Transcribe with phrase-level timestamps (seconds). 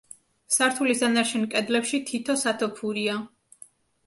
[0.53, 3.21] სართულის დანარჩენ კედლებში თითო სათოფურია.